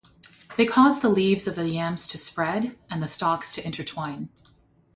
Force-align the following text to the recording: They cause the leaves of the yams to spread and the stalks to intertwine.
They 0.57 0.65
cause 0.65 0.99
the 1.01 1.09
leaves 1.09 1.45
of 1.45 1.53
the 1.53 1.69
yams 1.69 2.07
to 2.07 2.17
spread 2.17 2.75
and 2.89 3.03
the 3.03 3.07
stalks 3.07 3.51
to 3.51 3.63
intertwine. 3.63 4.29